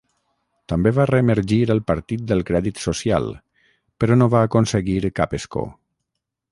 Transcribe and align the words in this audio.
També 0.71 0.93
va 0.99 1.05
re-emergir 1.09 1.59
el 1.75 1.83
Partit 1.91 2.23
del 2.31 2.41
Crèdit 2.49 2.81
Social, 2.87 3.31
però 4.05 4.19
no 4.23 4.31
va 4.37 4.43
aconseguir 4.49 5.01
cap 5.21 5.41
escó. 5.43 5.71